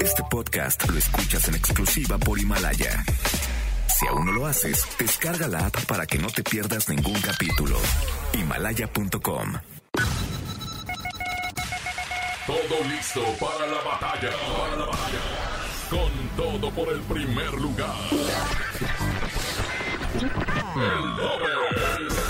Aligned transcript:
Este 0.00 0.22
podcast 0.30 0.88
lo 0.88 0.98
escuchas 0.98 1.48
en 1.48 1.54
exclusiva 1.56 2.18
por 2.18 2.38
Himalaya. 2.38 3.04
Si 3.98 4.06
aún 4.06 4.26
no 4.26 4.32
lo 4.32 4.46
haces, 4.46 4.84
descarga 4.98 5.48
la 5.48 5.66
app 5.66 5.84
para 5.86 6.06
que 6.06 6.18
no 6.18 6.28
te 6.28 6.42
pierdas 6.42 6.88
ningún 6.88 7.20
capítulo. 7.20 7.76
Himalaya.com. 8.32 9.54
Todo 12.46 12.84
listo 12.88 13.22
para 13.40 13.66
la 13.66 13.82
batalla. 13.82 14.30
Para 14.30 14.76
la 14.76 14.86
batalla. 14.86 15.20
Con 15.90 16.28
todo 16.36 16.70
por 16.70 16.88
el 16.92 17.00
primer 17.00 17.52
lugar. 17.54 17.94
El 20.76 21.16
doble. 21.16 22.27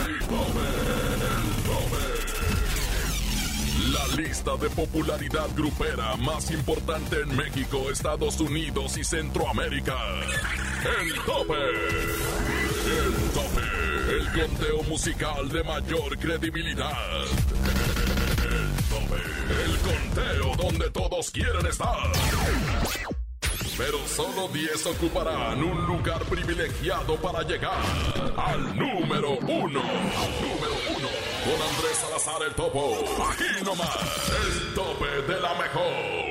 La 3.92 4.06
lista 4.16 4.56
de 4.56 4.68
popularidad 4.70 5.48
grupera 5.56 6.14
más 6.16 6.50
importante 6.50 7.22
en 7.22 7.34
México, 7.34 7.90
Estados 7.90 8.38
Unidos 8.38 8.98
y 8.98 9.04
Centroamérica. 9.04 9.96
El 11.00 11.14
tope. 11.24 11.54
El 12.86 13.30
tope. 13.32 13.62
El 14.10 14.48
conteo 14.48 14.82
musical 14.82 15.48
de 15.48 15.64
mayor 15.64 16.18
credibilidad. 16.18 17.22
El 18.44 18.72
tope. 18.90 19.22
El 19.64 19.78
conteo 19.78 20.56
donde 20.56 20.90
todos 20.90 21.30
quieren 21.30 21.64
estar. 21.66 22.12
Pero 23.78 23.98
solo 24.08 24.48
10 24.48 24.86
ocuparán 24.86 25.62
un 25.62 25.86
lugar 25.86 26.24
privilegiado 26.24 27.14
para 27.16 27.44
llegar 27.44 27.80
al 28.36 28.76
número 28.76 29.38
uno. 29.38 29.80
Al 29.80 30.32
número 30.42 30.74
uno. 30.96 31.08
Con 31.44 31.62
Andrés 31.62 31.96
Salazar 31.96 32.42
el 32.48 32.54
Topo. 32.54 32.98
Aquí 33.30 33.64
nomás. 33.64 33.96
El 34.42 34.74
tope 34.74 35.32
de 35.32 35.40
la 35.40 35.54
mejor. 35.54 36.27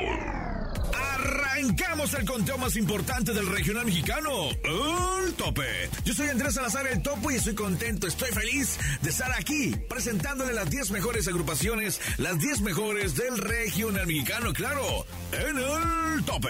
Arrancamos 1.58 2.14
el 2.14 2.24
conteo 2.24 2.56
más 2.60 2.76
importante 2.76 3.34
del 3.34 3.48
regional 3.48 3.86
mexicano, 3.86 4.52
el 4.52 5.34
tope. 5.34 5.90
Yo 6.06 6.14
soy 6.14 6.28
Andrés 6.28 6.54
Salazar 6.54 6.86
el 6.86 7.02
Topo 7.02 7.32
y 7.32 7.36
estoy 7.36 7.56
contento, 7.56 8.06
estoy 8.06 8.30
feliz 8.30 8.78
de 9.02 9.10
estar 9.10 9.32
aquí 9.32 9.74
presentándole 9.90 10.54
las 10.54 10.70
10 10.70 10.92
mejores 10.92 11.28
agrupaciones, 11.28 12.00
las 12.20 12.38
10 12.38 12.62
mejores 12.62 13.16
del 13.16 13.40
regional 13.40 14.06
mexicano, 14.06 14.54
claro, 14.54 15.08
en 15.32 15.58
el 15.58 16.24
tope. 16.26 16.50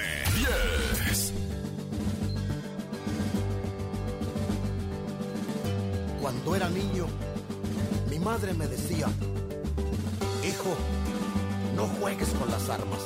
10. 1.05 1.33
Cuando 6.19 6.53
era 6.53 6.69
niño, 6.69 7.07
mi 8.09 8.19
madre 8.19 8.53
me 8.53 8.67
decía, 8.67 9.07
hijo, 10.45 10.75
no 11.77 11.87
juegues 11.87 12.27
con 12.31 12.51
las 12.51 12.69
armas. 12.69 12.99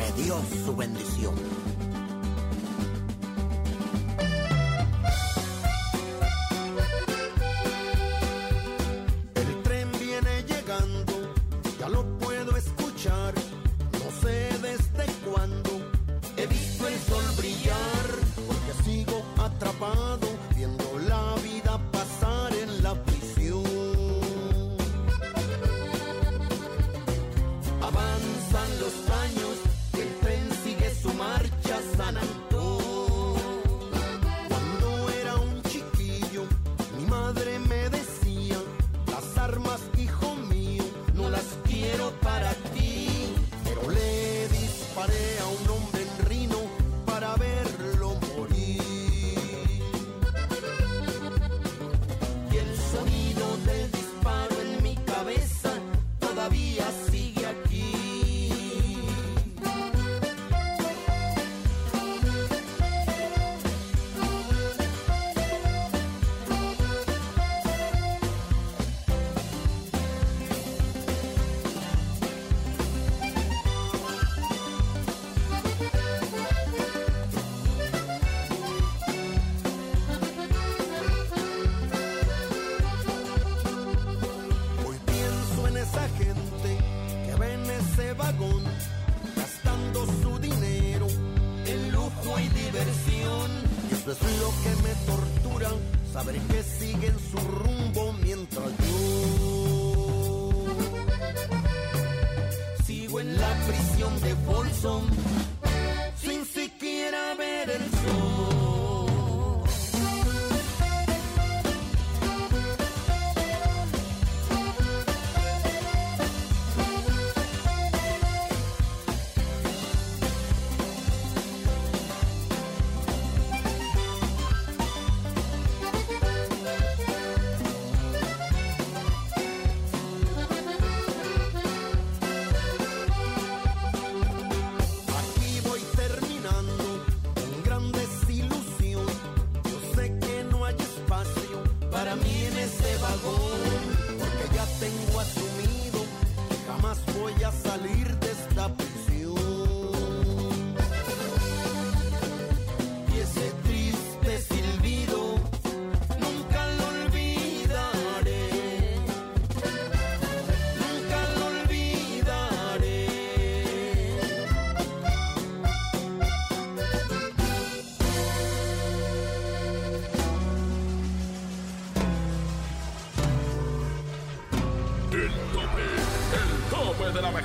Me 0.00 0.10
dio 0.22 0.40
su 0.64 0.74
bendición. 0.74 1.34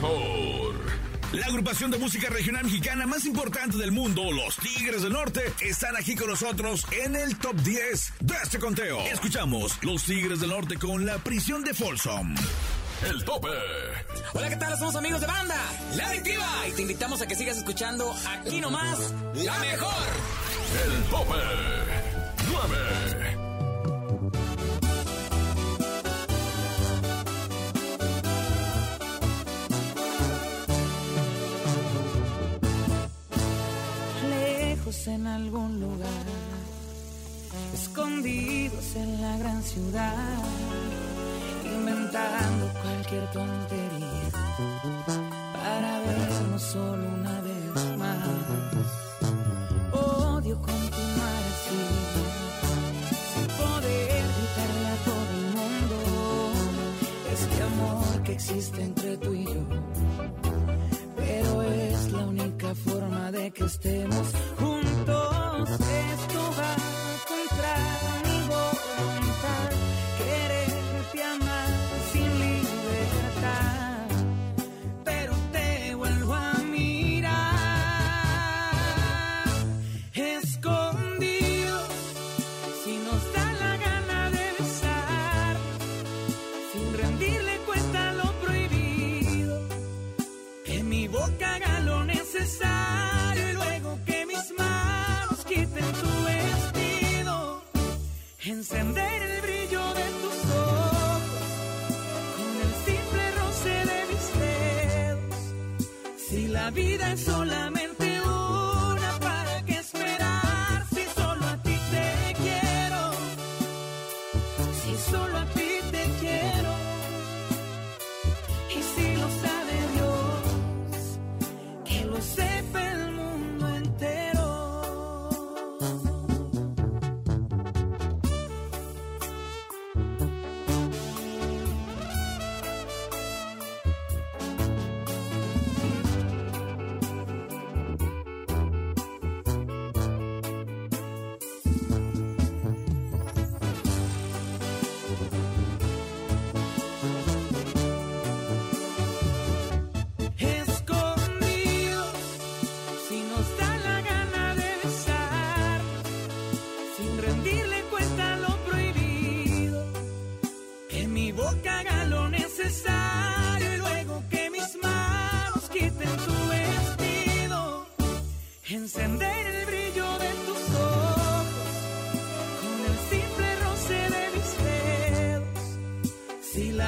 Mejor. 0.07 0.75
La 1.33 1.47
agrupación 1.47 1.91
de 1.91 1.97
música 1.97 2.29
regional 2.29 2.63
mexicana 2.63 3.05
más 3.05 3.25
importante 3.25 3.77
del 3.77 3.91
mundo, 3.91 4.31
los 4.31 4.55
Tigres 4.57 5.01
del 5.01 5.13
Norte, 5.13 5.53
están 5.61 5.97
aquí 5.97 6.15
con 6.15 6.29
nosotros 6.29 6.85
en 6.91 7.15
el 7.15 7.37
top 7.37 7.55
10 7.57 8.13
de 8.21 8.35
este 8.41 8.59
conteo. 8.59 8.99
Escuchamos 9.01 9.77
Los 9.81 10.03
Tigres 10.03 10.39
del 10.39 10.51
Norte 10.51 10.77
con 10.77 11.05
la 11.05 11.17
prisión 11.17 11.63
de 11.63 11.73
Folsom. 11.73 12.35
El 13.09 13.23
tope. 13.25 13.49
Hola, 14.33 14.49
¿qué 14.49 14.55
tal? 14.55 14.77
Somos 14.77 14.95
amigos 14.95 15.19
de 15.19 15.27
banda, 15.27 15.57
La 15.95 16.07
Adictiva. 16.07 16.47
Y 16.69 16.71
te 16.71 16.81
invitamos 16.83 17.21
a 17.21 17.27
que 17.27 17.35
sigas 17.35 17.57
escuchando 17.57 18.15
aquí 18.29 18.61
nomás, 18.61 19.13
la 19.33 19.59
mejor. 19.59 20.05
El 20.85 21.03
tope. 21.09 21.35
9. 22.47 23.04
inventando 41.63 42.67
cualquier 42.81 43.31
tontería 43.31 44.29
para 45.53 45.99
vernos 46.01 46.61
solo 46.61 47.07
una 47.07 47.24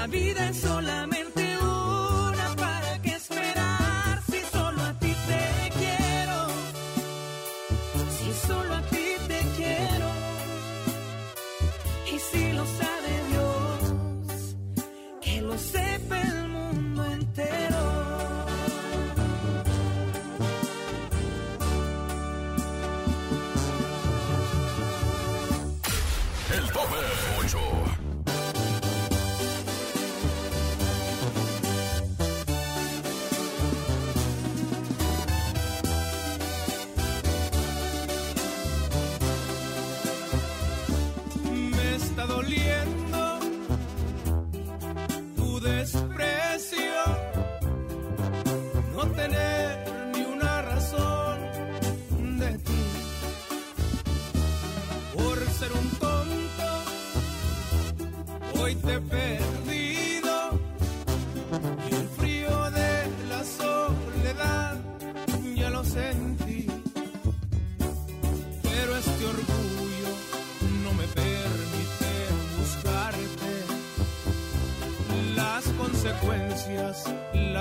vida 0.08 0.50
es 0.50 0.58
solamente 0.58 1.17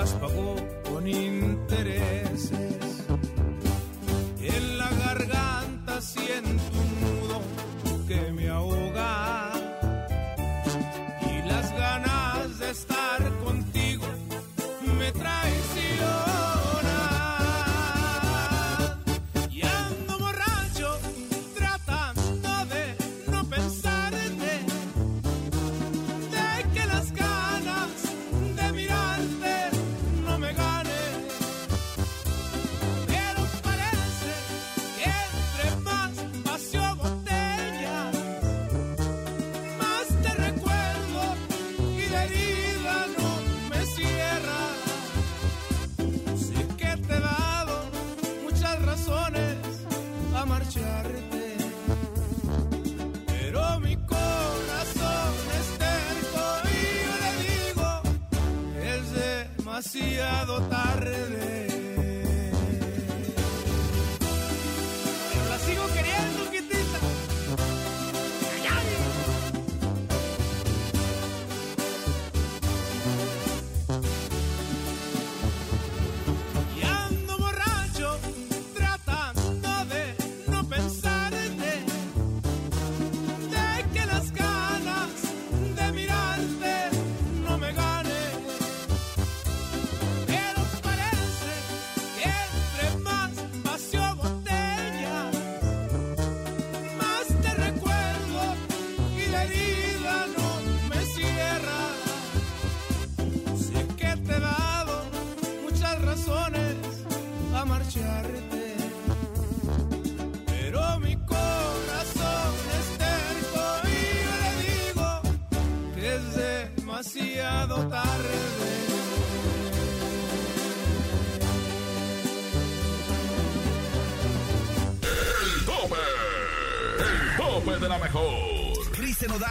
las 0.06 0.14
pagó 0.20 0.54
con 0.88 1.08
interés. 1.08 1.85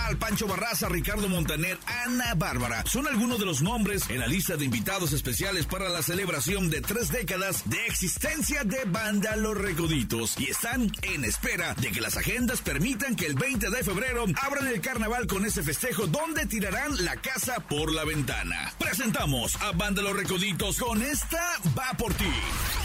Nodal, 0.05 0.17
Pancho 0.17 0.47
Barraza, 0.47 0.87
Ricardo 0.89 1.27
Montaner, 1.27 1.77
Ana 2.05 2.35
Bárbara 2.35 2.83
son 2.85 3.07
algunos 3.07 3.39
de 3.39 3.45
los 3.45 3.61
nombres 3.61 4.09
en 4.09 4.19
la 4.19 4.27
lista 4.27 4.55
de 4.55 4.65
invitados 4.65 5.13
especiales 5.13 5.65
para 5.65 5.89
la 5.89 6.03
celebración 6.03 6.69
de 6.69 6.81
tres 6.81 7.11
décadas 7.11 7.67
de 7.69 7.83
existencia 7.87 8.63
de 8.63 8.83
Banda 8.85 9.35
Los 9.35 9.57
Recoditos 9.57 10.39
y 10.39 10.45
están 10.49 10.91
en 11.01 11.23
espera 11.23 11.73
de 11.75 11.91
que 11.91 12.01
las 12.01 12.17
agendas 12.17 12.61
permitan 12.61 13.15
que 13.15 13.25
el 13.25 13.35
20 13.35 13.69
de 13.69 13.83
febrero 13.83 14.25
abran 14.43 14.67
el 14.67 14.81
carnaval 14.81 15.27
con 15.27 15.45
ese 15.45 15.63
festejo 15.63 16.07
donde 16.07 16.45
tirarán 16.45 17.03
la 17.03 17.15
casa 17.17 17.59
por 17.61 17.91
la 17.91 18.03
ventana. 18.05 18.73
Presentamos 18.77 19.55
a 19.61 19.71
Banda 19.71 20.01
Los 20.01 20.15
Recoditos 20.15 20.77
con 20.77 21.01
esta 21.01 21.41
Va 21.77 21.95
por 21.97 22.13
ti. 22.13 22.25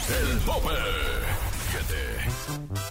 El 0.09 0.39
tope. 0.39 0.69
Fíjate. 1.67 2.90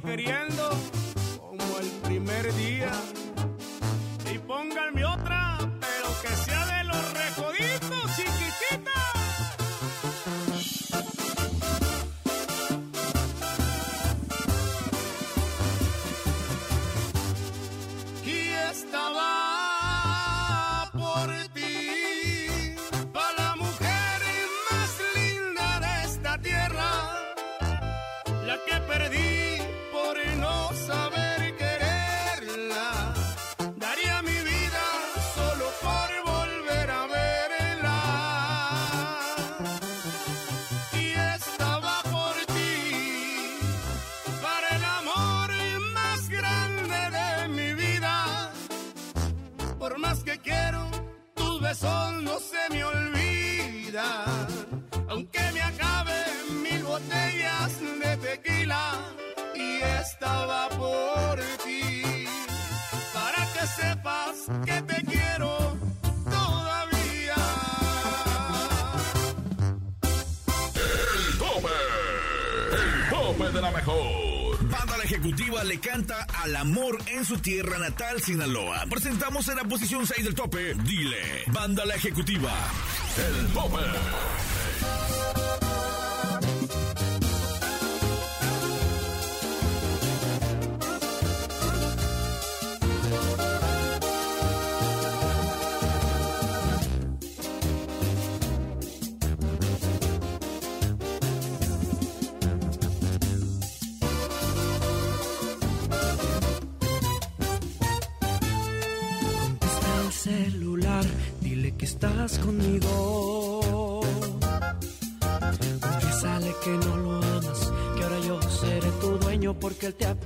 queriendo 0.00 0.70
como 1.40 1.78
el 1.78 1.88
primer 2.02 2.52
día. 2.54 2.92
Que 64.64 64.82
te 64.82 65.04
quiero 65.04 65.76
todavía. 66.24 67.34
El 70.74 71.38
tope. 71.38 71.68
El 72.72 73.10
tope 73.10 73.50
de 73.50 73.60
la 73.60 73.70
mejor. 73.72 74.68
Banda 74.70 74.96
La 74.96 75.04
Ejecutiva 75.04 75.64
le 75.64 75.80
canta 75.80 76.26
al 76.42 76.54
amor 76.56 76.98
en 77.06 77.24
su 77.24 77.38
tierra 77.38 77.78
natal, 77.78 78.20
Sinaloa. 78.20 78.84
Presentamos 78.88 79.48
en 79.48 79.56
la 79.56 79.64
posición 79.64 80.06
6 80.06 80.24
del 80.24 80.34
tope. 80.34 80.74
Dile, 80.74 81.44
Banda 81.48 81.84
La 81.84 81.96
Ejecutiva. 81.96 82.52
El 83.16 83.48
tope. 83.48 83.80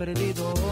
Perdido. 0.00 0.69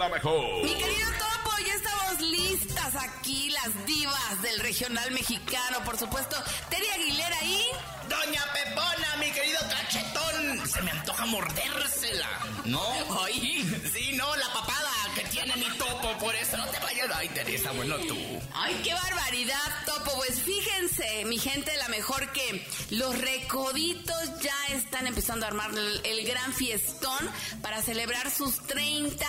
La 0.00 0.08
mejor. 0.08 0.64
Mi 0.64 0.74
querido 0.74 1.10
Topo, 1.18 1.50
ya 1.58 1.74
estamos 1.74 2.20
listas 2.22 2.94
aquí, 2.96 3.50
las 3.50 3.84
divas 3.84 4.40
del 4.40 4.58
regional 4.60 5.10
mexicano, 5.10 5.84
por 5.84 5.98
supuesto. 5.98 6.42
Terry 6.70 6.86
Aguilera 6.94 7.44
y... 7.44 7.62
Doña 8.08 8.42
Pepona, 8.54 9.16
mi 9.20 9.30
querido 9.30 9.60
cachetón, 9.68 10.66
se 10.66 10.80
me 10.80 10.90
antoja 10.90 11.26
mordérsela, 11.26 12.28
¿no? 12.64 12.82
Ay, 13.22 13.62
sí, 13.92 14.12
no, 14.14 14.34
la 14.36 14.50
papada 14.54 14.90
que 15.14 15.22
tiene 15.24 15.54
mi 15.56 15.68
topo, 15.76 16.16
por 16.18 16.34
eso 16.34 16.56
no 16.56 16.64
te 16.66 16.78
vayas. 16.80 17.10
Ay, 17.14 17.28
Teresa, 17.28 17.70
bueno, 17.72 17.96
tú. 17.98 18.16
¡Ay, 18.54 18.80
qué 18.82 18.94
barbaridad, 18.94 19.84
Topo! 19.84 20.16
Pues 20.16 20.40
fíjense, 20.40 21.24
mi 21.26 21.38
gente, 21.38 21.76
la 21.76 21.79
mejor 21.90 22.32
que 22.32 22.66
los 22.90 23.18
recoditos 23.18 24.40
ya 24.40 24.74
están 24.74 25.06
empezando 25.06 25.44
a 25.44 25.48
armar 25.48 25.70
el, 25.70 26.00
el 26.04 26.26
gran 26.26 26.52
fiestón 26.52 27.30
para 27.62 27.82
celebrar 27.82 28.30
sus 28.30 28.60
30 28.66 29.26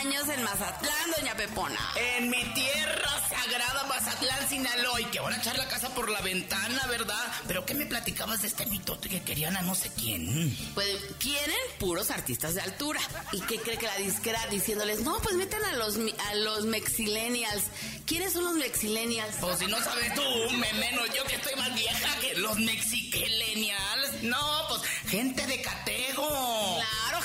años 0.00 0.28
en 0.28 0.42
Mazatlán, 0.42 1.10
doña 1.16 1.34
Pepona. 1.36 1.80
En 1.96 2.28
mi 2.30 2.42
tierra 2.54 3.10
sagrada 3.28 3.84
Mazatlán, 3.84 4.48
Sinaloa, 4.48 5.00
y 5.00 5.04
que 5.06 5.20
van 5.20 5.34
a 5.34 5.36
echar 5.36 5.56
la 5.56 5.68
casa 5.68 5.88
por 5.94 6.10
la 6.10 6.20
ventana, 6.20 6.86
¿verdad? 6.88 7.24
Pero 7.46 7.64
¿qué 7.64 7.74
me 7.74 7.86
platicabas 7.86 8.42
de 8.42 8.48
este 8.48 8.66
mitote 8.66 9.08
que 9.08 9.22
querían 9.22 9.56
a 9.56 9.62
no 9.62 9.74
sé 9.74 9.90
quién? 9.96 10.56
Pues 10.74 10.98
quieren 11.18 11.56
puros 11.78 12.10
artistas 12.10 12.54
de 12.54 12.60
altura. 12.60 13.00
¿Y 13.32 13.40
qué 13.42 13.58
cree 13.58 13.78
que 13.78 13.86
la 13.86 13.96
disquera 13.96 14.44
diciéndoles, 14.50 15.00
no, 15.00 15.18
pues 15.20 15.36
metan 15.36 15.64
a 15.64 15.74
los, 15.74 15.96
a 15.96 16.34
los 16.34 16.64
mexillennials? 16.64 17.64
¿Quiénes 18.06 18.32
son 18.32 18.44
los 18.44 18.54
mexillennials? 18.54 19.36
Pues 19.40 19.58
si 19.58 19.66
no 19.66 19.78
sabes 19.82 20.14
tú, 20.14 20.22
me 20.56 20.72
menos 20.74 21.08
yo 21.14 21.24
que 21.24 21.36
estoy 21.36 21.54
más 21.56 21.74
vieja 21.74 21.99
los 22.36 22.58
mexiquelenials. 22.58 24.22
No, 24.22 24.66
pues 24.68 24.82
gente 25.06 25.46
de 25.46 25.60
catego. 25.60 26.80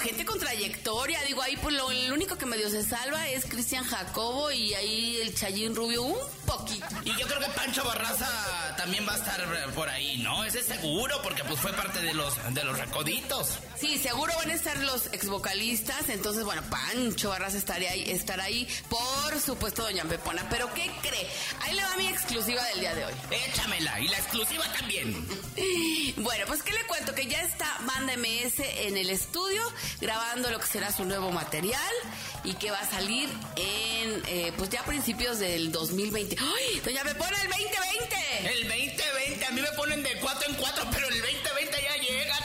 Gente 0.05 0.23
con 0.23 0.39
trayectoria. 0.39 1.19
Digo, 1.23 1.41
ahí 1.41 1.57
pues 1.57 1.73
lo, 1.73 1.89
el 1.89 2.13
único 2.13 2.37
que 2.37 2.45
medio 2.45 2.69
se 2.69 2.83
salva 2.83 3.27
es 3.29 3.45
Cristian 3.45 3.83
Jacobo 3.83 4.51
y 4.51 4.73
ahí 4.75 5.19
el 5.21 5.33
Chayín 5.33 5.75
Rubio 5.75 6.03
un 6.03 6.17
poquito. 6.45 6.85
Y 7.03 7.09
yo 7.17 7.25
creo 7.25 7.39
que 7.39 7.47
Pancho 7.47 7.83
Barraza 7.83 8.29
también 8.77 9.07
va 9.07 9.13
a 9.13 9.17
estar 9.17 9.73
por 9.73 9.89
ahí, 9.89 10.17
¿no? 10.17 10.43
Ese 10.45 10.59
es 10.59 10.67
seguro, 10.67 11.19
porque 11.23 11.43
pues 11.43 11.59
fue 11.59 11.73
parte 11.73 12.01
de 12.03 12.13
los 12.13 12.35
de 12.53 12.63
los 12.63 12.77
recoditos. 12.77 13.57
Sí, 13.79 13.97
seguro 13.97 14.31
van 14.37 14.51
a 14.51 14.53
estar 14.53 14.77
los 14.77 15.07
ex 15.07 15.27
vocalistas. 15.27 16.09
Entonces, 16.09 16.43
bueno, 16.43 16.61
Pancho 16.69 17.29
Barras 17.29 17.55
estaría 17.55 17.89
ahí, 17.89 18.09
estará 18.11 18.43
ahí. 18.43 18.67
Por 18.89 19.39
supuesto, 19.39 19.81
Doña 19.81 20.03
Pepona. 20.03 20.47
Pero 20.49 20.71
¿qué 20.75 20.91
cree? 21.01 21.27
Ahí 21.63 21.73
le 21.75 21.83
va 21.83 21.97
mi 21.97 22.07
exclusiva 22.07 22.63
del 22.65 22.79
día 22.79 22.93
de 22.93 23.05
hoy. 23.05 23.13
Échamela, 23.31 23.99
y 23.99 24.07
la 24.07 24.17
exclusiva 24.17 24.65
también. 24.77 25.27
Bueno, 26.17 26.45
pues 26.47 26.63
que 26.63 26.71
le 26.73 26.83
cuento 26.87 27.13
que 27.13 27.27
ya 27.27 27.41
está 27.41 27.77
Banda 27.85 28.13
MS 28.17 28.59
en 28.59 28.97
el 28.97 29.09
estudio 29.09 29.61
grabando 30.01 30.49
lo 30.49 30.59
que 30.59 30.67
será 30.67 30.91
su 30.91 31.05
nuevo 31.05 31.31
material 31.31 31.93
y 32.43 32.53
que 32.53 32.71
va 32.71 32.79
a 32.79 32.89
salir 32.89 33.29
en, 33.55 34.23
eh, 34.27 34.53
pues 34.57 34.69
ya 34.69 34.81
a 34.81 34.85
principios 34.85 35.39
del 35.39 35.71
2020. 35.71 36.37
¡Ay! 36.39 36.81
Doña 36.83 37.03
Pepona, 37.03 37.41
el 37.41 37.49
2020. 37.49 38.15
El 38.53 38.67
2020, 38.67 39.45
a 39.45 39.51
mí 39.51 39.61
me 39.61 39.71
ponen 39.71 40.03
de 40.03 40.17
cuatro 40.19 40.49
en 40.49 40.55
cuatro, 40.55 40.85
pero 40.91 41.07
el 41.07 41.21
2020 41.21 41.81
ya 41.81 41.95
llega, 42.01 42.37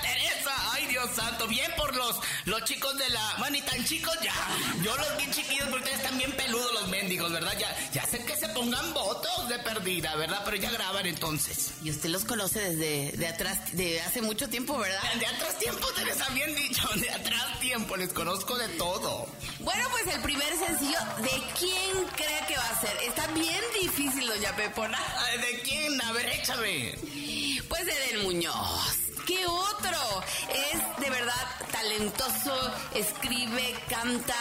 Ay, 0.72 0.86
Dios 0.86 1.10
santo, 1.14 1.46
bien 1.46 1.70
por 1.76 1.94
los, 1.94 2.16
los 2.44 2.64
chicos 2.64 2.96
de 2.98 3.08
la... 3.10 3.34
Bueno, 3.38 3.56
y 3.56 3.62
tan 3.62 3.84
chicos 3.84 4.16
ya. 4.22 4.34
Yo 4.82 4.96
los 4.96 5.16
vi 5.16 5.30
chiquillos, 5.30 5.68
porque 5.68 5.84
ustedes 5.84 6.00
están 6.00 6.18
bien 6.18 6.32
peludos 6.32 6.72
los 6.72 6.88
mendigos, 6.88 7.30
¿verdad? 7.32 7.56
Ya, 7.58 7.76
ya 7.92 8.06
sé 8.06 8.24
que 8.24 8.36
se 8.36 8.48
pongan 8.50 8.92
votos 8.94 9.48
de 9.48 9.58
perdida, 9.60 10.14
¿verdad? 10.16 10.42
Pero 10.44 10.56
ya 10.56 10.70
graban 10.70 11.06
entonces. 11.06 11.72
Y 11.82 11.90
usted 11.90 12.08
los 12.10 12.24
conoce 12.24 12.60
desde 12.60 13.16
de 13.16 13.26
atrás, 13.26 13.58
de 13.72 14.00
hace 14.00 14.22
mucho 14.22 14.48
tiempo, 14.48 14.78
¿verdad? 14.78 15.00
De 15.18 15.26
atrás 15.26 15.58
tiempo, 15.58 15.86
Teresa, 15.94 16.28
bien 16.30 16.54
dicho. 16.54 16.88
De 16.96 17.10
atrás 17.10 17.60
tiempo, 17.60 17.96
les 17.96 18.12
conozco 18.12 18.56
de 18.56 18.68
todo. 18.70 19.26
Bueno, 19.60 19.88
pues 19.90 20.14
el 20.14 20.22
primer 20.22 20.52
sencillo, 20.58 20.98
¿de 21.18 21.42
quién 21.58 22.06
cree 22.16 22.46
que 22.48 22.56
va 22.56 22.68
a 22.68 22.80
ser? 22.80 22.96
Está 23.02 23.26
bien 23.28 23.60
difícil, 23.80 24.26
doña 24.26 24.54
Pepona. 24.56 24.98
¿De 25.40 25.60
quién? 25.62 26.00
A 26.02 26.12
ver, 26.12 26.28
échame. 26.28 26.94
Pues 27.68 27.86
de 27.86 27.94
Del 27.94 28.22
Muñoz. 28.24 28.99
¿Qué 29.30 29.46
otro? 29.46 30.24
Es 30.48 31.00
de 31.04 31.08
verdad 31.08 31.46
talentoso, 31.70 32.74
escribe, 32.96 33.76
canta, 33.88 34.34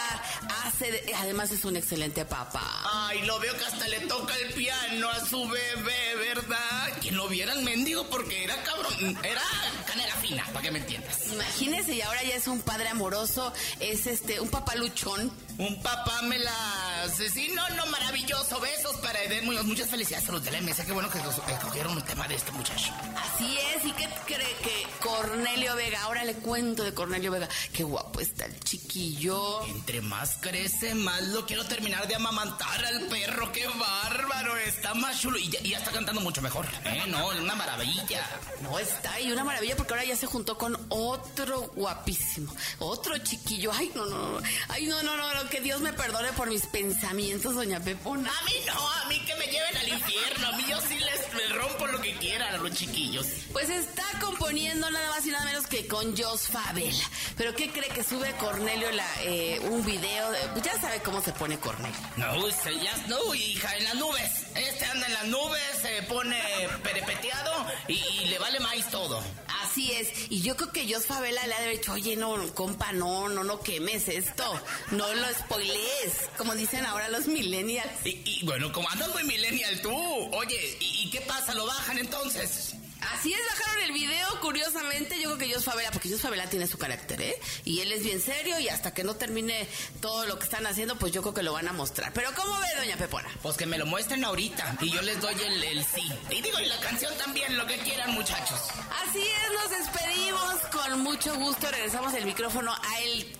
hace, 0.64 0.90
de- 0.90 1.14
además 1.14 1.52
es 1.52 1.64
un 1.64 1.76
excelente 1.76 2.24
papá. 2.24 2.60
Ay, 2.92 3.22
lo 3.22 3.38
veo 3.38 3.56
que 3.56 3.64
hasta 3.66 3.86
le 3.86 4.00
toca 4.00 4.34
el 4.36 4.52
piano 4.52 5.08
a 5.08 5.24
su 5.24 5.48
bebé, 5.48 6.16
¿verdad? 6.16 6.88
Quien 7.00 7.16
lo 7.16 7.28
viera 7.28 7.52
el 7.52 7.62
mendigo 7.62 8.08
porque 8.10 8.42
era 8.42 8.60
cabrón, 8.64 9.16
era 9.22 9.42
canela 9.86 10.14
fina, 10.16 10.44
para 10.46 10.62
que 10.62 10.70
me 10.72 10.80
entiendas. 10.80 11.28
Imagínese, 11.28 11.94
y 11.94 12.02
ahora 12.02 12.24
ya 12.24 12.34
es 12.34 12.48
un 12.48 12.60
padre 12.60 12.88
amoroso, 12.88 13.52
es 13.78 14.08
este, 14.08 14.40
un 14.40 14.48
papaluchón. 14.48 15.30
Un 15.60 15.76
papá 15.82 16.22
me 16.22 16.38
las... 16.38 17.14
Sí, 17.34 17.52
no, 17.54 17.68
no, 17.76 17.84
maravilloso. 17.84 18.58
Besos 18.60 18.96
para 18.96 19.22
Eden 19.22 19.44
Muñoz. 19.44 19.66
Muchas 19.66 19.90
felicidades 19.90 20.26
a 20.30 20.32
los 20.32 20.42
de 20.42 20.50
la 20.52 20.60
MS. 20.62 20.86
Qué 20.86 20.92
bueno 20.92 21.10
que 21.10 21.18
escogieron 21.52 21.98
un 21.98 22.02
tema 22.02 22.26
de 22.26 22.36
este 22.36 22.50
muchacho. 22.52 22.94
Así 23.14 23.58
es, 23.74 23.84
¿y 23.84 23.92
qué 23.92 24.08
cree 24.24 24.56
que 24.62 24.86
Cornelio 25.00 25.76
Vega? 25.76 26.00
Ahora 26.00 26.24
le 26.24 26.32
cuento 26.36 26.82
de 26.82 26.94
Cornelio 26.94 27.30
Vega. 27.30 27.46
Qué 27.74 27.82
guapo 27.82 28.20
está 28.20 28.46
el 28.46 28.58
chiquillo. 28.60 29.66
Entre 29.66 30.00
más 30.00 30.38
crece, 30.40 30.94
más 30.94 31.22
lo 31.24 31.44
quiero 31.44 31.66
terminar 31.66 32.08
de 32.08 32.14
amamantar 32.14 32.82
al 32.82 33.02
perro. 33.08 33.52
¡Qué 33.52 33.66
bárbaro! 33.66 34.56
Está 34.56 34.94
más 34.94 35.20
chulo. 35.20 35.36
Y 35.36 35.50
ya, 35.50 35.60
y 35.62 35.70
ya 35.70 35.78
está 35.78 35.90
cantando 35.90 36.22
mucho 36.22 36.40
mejor. 36.40 36.64
¿Eh? 36.86 37.04
No, 37.08 37.28
una 37.28 37.54
maravilla. 37.54 38.26
No 38.62 38.78
está, 38.78 39.20
y 39.20 39.30
una 39.30 39.44
maravilla 39.44 39.76
porque 39.76 39.92
ahora 39.92 40.06
ya 40.06 40.16
se 40.16 40.26
juntó 40.26 40.56
con 40.56 40.78
otro 40.88 41.70
guapísimo, 41.74 42.54
otro 42.78 43.18
chiquillo. 43.18 43.72
Ay, 43.74 43.90
no, 43.94 44.06
no, 44.06 44.40
no. 44.40 44.46
Ay, 44.68 44.86
no, 44.86 45.02
no, 45.02 45.16
no, 45.18 45.34
no, 45.34 45.49
que 45.50 45.60
Dios 45.60 45.80
me 45.80 45.92
perdone 45.92 46.32
por 46.32 46.48
mis 46.48 46.64
pensamientos, 46.66 47.54
doña 47.54 47.80
Pepona. 47.80 48.30
A 48.30 48.44
mí 48.44 48.52
no, 48.66 48.90
a 48.92 49.04
mí 49.06 49.18
que 49.26 49.34
me 49.34 49.46
lleven 49.46 49.76
al 49.76 49.88
infierno. 49.88 50.48
A 50.48 50.52
mí 50.52 50.64
yo 50.68 50.80
sí 50.80 50.94
les, 50.98 51.34
les 51.34 51.52
rompo 51.56 51.86
lo 51.88 52.00
que 52.00 52.14
quieran 52.14 52.54
a 52.54 52.58
los 52.58 52.72
chiquillos. 52.72 53.26
Pues 53.52 53.68
está 53.68 54.04
componiendo 54.20 54.88
nada 54.90 55.10
más 55.10 55.26
y 55.26 55.30
nada 55.30 55.44
menos 55.44 55.66
que 55.66 55.86
con 55.86 56.16
Jos 56.16 56.48
Favela. 56.48 57.04
Pero 57.36 57.54
¿qué 57.54 57.70
cree 57.70 57.88
que 57.88 58.02
sube 58.04 58.32
Cornelio 58.38 58.90
la, 58.92 59.06
eh, 59.22 59.60
un 59.64 59.84
video? 59.84 60.30
de- 60.30 60.38
pues 60.52 60.62
ya 60.64 60.80
sabe 60.80 61.00
cómo 61.02 61.20
se 61.20 61.32
pone 61.32 61.58
Cornelio. 61.58 61.98
No, 62.16 62.48
ya 62.48 62.96
no, 63.08 63.34
hija, 63.34 63.76
en 63.76 63.84
las 63.84 63.94
nubes. 63.96 64.30
Este 64.54 64.84
anda 64.86 65.06
en 65.06 65.12
las 65.14 65.26
nubes, 65.26 65.62
se 65.82 66.02
pone 66.04 66.40
perepeteado 66.82 67.66
y, 67.88 67.94
y 67.94 68.24
le 68.26 68.38
vale 68.38 68.58
más 68.60 68.70
todo. 68.90 69.22
Así 69.62 69.92
es, 69.92 70.08
y 70.30 70.40
yo 70.42 70.56
creo 70.56 70.72
que 70.72 70.92
Jos 70.92 71.06
Favela 71.06 71.46
le 71.46 71.54
ha 71.54 71.62
dicho, 71.62 71.92
oye, 71.92 72.16
no, 72.16 72.36
compa, 72.54 72.92
no, 72.92 73.28
no, 73.28 73.44
no 73.44 73.60
quemes 73.60 74.08
esto, 74.08 74.60
no 74.90 75.12
lo 75.14 75.26
spoilees, 75.40 76.28
como 76.36 76.54
dicen 76.54 76.84
ahora 76.86 77.08
los 77.08 77.26
millennials. 77.26 78.04
Y, 78.04 78.22
y, 78.24 78.44
bueno, 78.44 78.72
como 78.72 78.88
andas 78.90 79.08
muy 79.12 79.24
millennial 79.24 79.80
tú. 79.82 79.92
Oye, 79.92 80.76
¿y, 80.80 81.06
y 81.06 81.10
qué 81.10 81.20
pasa? 81.22 81.54
¿Lo 81.54 81.66
bajan 81.66 81.98
entonces? 81.98 82.74
Así 83.14 83.32
es, 83.32 83.40
bajaron 83.48 83.84
el 83.84 83.92
video, 83.92 84.40
curiosamente, 84.40 85.16
yo 85.16 85.34
creo 85.34 85.38
que 85.38 85.54
Jos 85.54 85.64
Favela, 85.64 85.90
porque 85.90 86.10
Jos 86.10 86.20
Favela 86.20 86.48
tiene 86.50 86.66
su 86.66 86.76
carácter, 86.76 87.20
¿eh? 87.22 87.34
Y 87.64 87.80
él 87.80 87.92
es 87.92 88.02
bien 88.02 88.20
serio 88.20 88.58
y 88.60 88.68
hasta 88.68 88.92
que 88.92 89.04
no 89.04 89.16
termine 89.16 89.66
todo 90.00 90.26
lo 90.26 90.38
que 90.38 90.44
están 90.44 90.66
haciendo, 90.66 90.96
pues 90.96 91.12
yo 91.12 91.22
creo 91.22 91.32
que 91.32 91.42
lo 91.42 91.54
van 91.54 91.66
a 91.66 91.72
mostrar. 91.72 92.12
Pero 92.12 92.30
¿cómo 92.34 92.58
ve, 92.60 92.68
doña 92.76 92.96
Pepona? 92.98 93.28
Pues 93.42 93.56
que 93.56 93.64
me 93.64 93.78
lo 93.78 93.86
muestren 93.86 94.22
ahorita 94.24 94.76
y 94.82 94.90
yo 94.90 95.00
les 95.00 95.18
doy 95.20 95.34
el, 95.34 95.64
el 95.64 95.84
sí. 95.84 96.12
Y 96.30 96.42
digo, 96.42 96.60
y 96.60 96.66
la 96.66 96.78
canción 96.80 97.16
también, 97.16 97.56
lo 97.56 97.66
que 97.66 97.78
quieran, 97.78 98.10
muchachos. 98.12 98.60
Así 99.02 99.22
es, 99.22 99.52
nos 99.54 99.70
despedimos 99.70 100.54
con 100.70 101.00
mucho 101.00 101.34
gusto, 101.36 101.70
regresamos 101.70 102.12
el 102.14 102.26
micrófono 102.26 102.72
a 102.72 103.00
El 103.00 103.32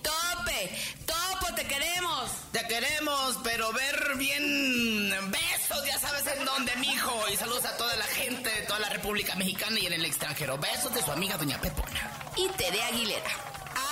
Tope. 0.51 0.69
Topo, 1.05 1.55
te 1.55 1.65
queremos. 1.65 2.31
Te 2.51 2.59
queremos, 2.67 3.37
pero 3.43 3.71
ver 3.71 4.15
bien 4.17 5.09
besos, 5.31 5.85
ya 5.85 5.97
sabes 5.99 6.25
en 6.37 6.45
dónde, 6.45 6.75
mijo. 6.77 7.13
Y 7.31 7.37
saludos 7.37 7.65
a 7.65 7.77
toda 7.77 7.95
la 7.95 8.05
gente 8.05 8.49
de 8.49 8.61
toda 8.63 8.79
la 8.79 8.89
República 8.89 9.35
Mexicana 9.35 9.79
y 9.79 9.87
en 9.87 9.93
el 9.93 10.05
extranjero. 10.05 10.57
Besos 10.57 10.93
de 10.93 11.01
su 11.01 11.11
amiga 11.11 11.37
Doña 11.37 11.59
Pepona. 11.59 12.11
Y 12.35 12.47
Tere 12.49 12.81
Aguilera. 12.83 13.31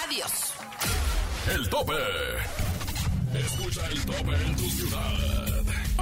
Adiós. 0.05 0.31
El 1.49 1.69
tope. 1.69 1.93
Escucha 3.33 3.85
el 3.87 4.05
tope 4.05 4.35
en 4.35 4.55
tu 4.55 4.69
ciudad. 4.69 5.48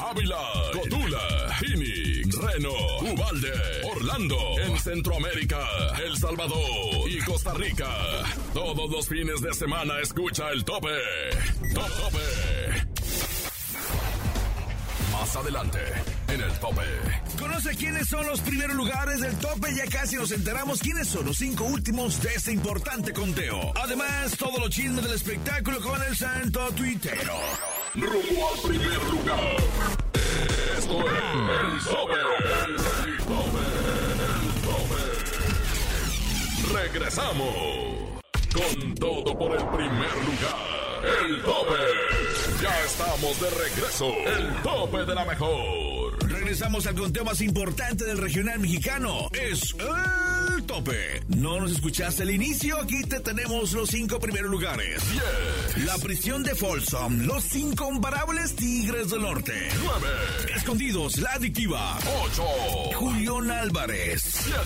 Ávila, 0.00 0.36
Cotula, 0.72 1.56
Phoenix, 1.58 2.34
Reno, 2.36 2.72
Ubalde, 3.00 3.52
Orlando, 3.94 4.58
en 4.60 4.78
Centroamérica, 4.78 5.58
El 6.04 6.16
Salvador 6.16 7.08
y 7.08 7.18
Costa 7.20 7.52
Rica. 7.54 7.88
Todos 8.54 8.90
los 8.90 9.08
fines 9.08 9.40
de 9.40 9.52
semana 9.54 9.98
escucha 10.00 10.50
el 10.50 10.64
tope. 10.64 10.88
Top 11.74 11.88
tope. 11.96 12.18
Más 15.12 15.36
adelante, 15.36 15.78
en 16.28 16.40
el 16.40 16.52
tope. 16.58 16.82
Conoce 17.38 17.76
quiénes 17.76 18.08
son 18.08 18.26
los 18.26 18.40
primeros 18.40 18.76
lugares 18.76 19.20
del 19.20 19.36
tope. 19.38 19.74
Ya 19.74 19.86
casi 19.86 20.16
nos 20.16 20.32
enteramos 20.32 20.80
quiénes 20.80 21.08
son 21.08 21.26
los 21.26 21.36
cinco 21.36 21.64
últimos 21.64 22.20
de 22.22 22.34
este 22.34 22.52
importante 22.52 23.12
conteo. 23.12 23.72
Además, 23.76 24.36
todo 24.38 24.58
lo 24.58 24.68
chisme 24.68 25.02
del 25.02 25.12
espectáculo 25.12 25.80
con 25.80 26.02
el 26.02 26.16
santo 26.16 26.68
tuitero. 26.72 27.38
Rumbo 27.94 28.48
al 28.48 28.58
primer 28.70 29.04
lugar. 29.10 29.56
Esto 30.78 30.98
es 30.98 31.12
el 31.12 31.84
tope. 31.84 32.14
El 32.64 33.18
tope. 33.26 33.60
El. 36.64 36.74
Regresamos. 36.74 37.54
Con 38.54 38.94
todo 38.94 39.38
por 39.38 39.52
el 39.52 39.66
primer 39.66 40.14
lugar. 40.24 40.56
El 41.20 41.42
tope. 41.42 41.76
Ya 42.62 42.80
estamos 42.80 43.38
de 43.40 43.50
regreso. 43.50 44.06
El 44.06 44.62
tope 44.62 45.04
de 45.04 45.14
la 45.14 45.26
mejor. 45.26 46.30
Regresamos 46.30 46.86
al 46.86 46.94
conteo 46.94 47.24
más 47.26 47.42
importante 47.42 48.06
del 48.06 48.16
regional 48.16 48.58
mexicano. 48.58 49.28
Es 49.32 49.74
el 49.74 49.86
tope. 50.62 51.22
¿No 51.28 51.60
nos 51.60 51.72
escuchaste 51.72 52.22
al 52.22 52.30
inicio? 52.30 52.80
Aquí 52.80 53.02
te 53.04 53.20
tenemos 53.20 53.72
los 53.72 53.90
cinco 53.90 54.18
primeros 54.18 54.50
lugares. 54.50 55.02
La 55.84 55.96
prisión 55.98 56.42
de 56.42 56.54
Folsom. 56.54 57.26
Los 57.26 57.44
cinco 57.44 57.82
comparables 57.84 58.54
Tigres 58.54 59.10
del 59.10 59.22
Norte. 59.22 59.52
9. 59.82 60.08
Escondidos, 60.56 61.18
La 61.18 61.32
Adictiva. 61.32 61.98
8. 62.24 62.42
Julián 62.94 63.50
Álvarez. 63.50 64.22
7. 64.22 64.58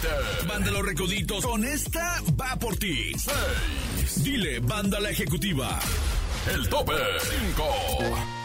Banda 0.46 0.70
Los 0.70 0.84
Recoditos. 0.84 1.44
Con 1.44 1.64
esta 1.64 2.22
va 2.40 2.56
por 2.56 2.76
ti. 2.76 3.12
6. 4.04 4.24
Dile, 4.24 4.60
Banda 4.60 5.00
La 5.00 5.10
Ejecutiva. 5.10 5.80
El 6.52 6.68
tope. 6.68 6.94
5. 7.54 8.35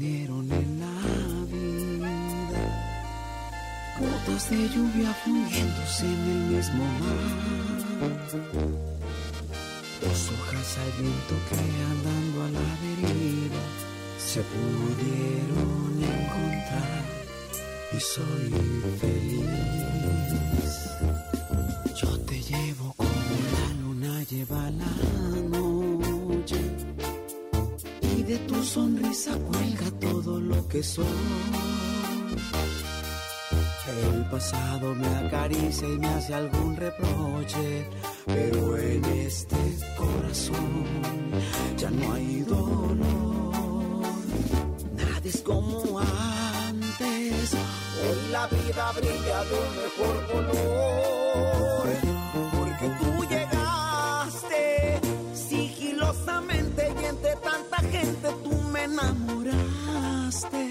Unieron 0.00 0.50
en 0.50 0.80
vida, 1.52 2.12
gotas 4.00 4.50
de 4.50 4.68
lluvia 4.70 5.12
fundiéndose 5.22 6.06
en 6.06 6.20
el 6.34 6.42
mismo 6.56 6.84
mar, 7.00 7.28
dos 10.00 10.20
hojas 10.32 10.78
al 10.78 10.92
viento 11.02 11.34
que 11.48 11.60
andando 11.92 12.36
a 12.44 12.48
la 12.56 12.68
deriva 12.80 13.62
se 14.18 14.40
pudieron 14.40 15.92
encontrar. 16.02 17.04
Y 17.92 18.00
soy 18.00 18.50
feliz. 19.00 20.74
Yo 22.00 22.10
te 22.20 22.40
llevo 22.40 22.94
como 22.96 23.34
la 23.52 23.68
luna 23.82 24.22
lleva 24.22 24.70
la 24.70 25.39
tu 28.60 28.66
sonrisa 28.66 29.32
cuelga 29.48 29.90
todo 30.00 30.38
lo 30.38 30.68
que 30.68 30.82
soy. 30.82 31.06
El 34.12 34.24
pasado 34.30 34.94
me 34.94 35.08
acaricia 35.22 35.88
y 35.88 35.98
me 35.98 36.08
hace 36.08 36.34
algún 36.34 36.76
reproche, 36.76 37.86
pero 38.26 38.76
en 38.76 39.04
este 39.04 39.56
corazón 39.96 40.84
ya 41.78 41.90
no 41.90 42.12
hay 42.12 42.40
dolor. 42.42 43.54
Nada 44.94 45.20
es 45.24 45.40
como 45.40 45.98
antes, 45.98 47.54
hoy 48.02 48.30
la 48.30 48.46
vida 48.46 48.92
brilla 48.92 49.38
de 49.48 49.54
un 49.64 49.70
mejor 49.82 50.16
color, 50.32 51.19
enamoraste. 58.90 60.64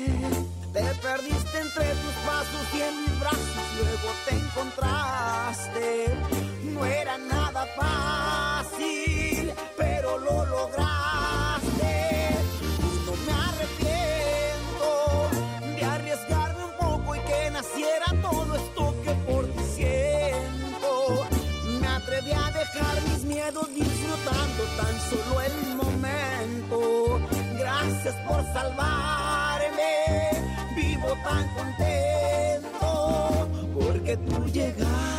Te 0.73 0.83
perdiste 1.01 1.59
entre 1.59 1.85
tus 2.01 2.15
pasos 2.25 2.65
y 2.73 2.81
en 2.81 3.01
mis 3.01 3.19
brazos 3.19 3.65
luego 3.79 4.09
te 4.25 4.35
encontraste. 4.35 5.87
No 6.73 6.85
era 6.85 7.17
nada 7.17 7.65
fácil, 7.77 9.51
pero 9.77 10.17
lo 10.19 10.45
lograste. 10.45 11.95
Y 12.83 13.05
no 13.05 13.13
me 13.25 13.33
arrepiento 13.49 14.89
de 15.75 15.83
arriesgarme 15.83 16.63
un 16.65 16.75
poco 16.77 17.15
y 17.15 17.19
que 17.19 17.51
naciera 17.51 18.05
todo 18.21 18.55
esto 18.55 18.95
que 19.03 19.13
por 19.31 19.45
ti 19.47 19.63
siento. 19.75 21.25
Me 21.81 21.87
atreví 21.87 22.31
a 22.31 22.51
dejar 22.51 23.01
mis 23.09 23.23
miedos 23.23 23.67
disfrutando 23.73 24.63
tan 24.77 24.99
solo 25.09 25.41
el 25.41 25.75
momento. 25.75 26.18
Gracias 28.01 28.25
por 28.25 28.41
salvarme, 28.53 29.83
vivo 30.73 31.17
tan 31.21 31.45
contento 31.49 33.49
porque 33.77 34.15
tú 34.15 34.45
llegaste. 34.45 35.18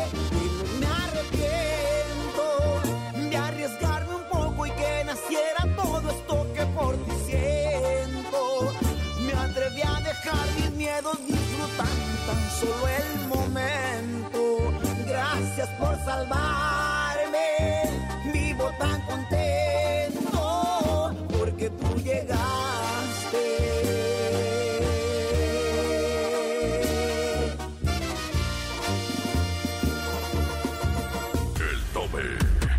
Dejar 10.31 10.47
mis 10.55 10.71
miedos 10.71 11.17
disfrutando 11.27 11.91
tan 12.25 12.51
solo 12.59 12.87
el 12.87 13.27
momento. 13.27 13.61
salvarme. 16.05 17.47
Vivo 18.33 18.71
tan 18.79 19.01
contento 19.01 20.41
porque 21.37 21.69
tú 21.69 21.95
llegaste. 21.97 23.43
El 31.59 31.79
tope, 31.93 32.21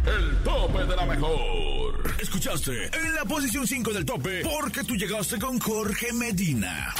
el 0.07 0.43
tope 0.43 0.85
de 0.85 0.97
la 0.97 1.07
mejor. 1.07 2.15
Escuchaste 2.21 2.91
en 2.97 3.15
la 3.15 3.25
posición 3.25 3.67
5 3.67 3.93
del 3.93 4.05
tope 4.05 4.43
porque 4.43 4.85
tú 4.85 4.95
llegaste 4.97 5.39
con 5.39 5.59
Jorge 5.59 6.13
Medina. 6.13 6.95